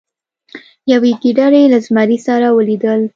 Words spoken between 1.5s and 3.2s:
له زمري سره ولیدل.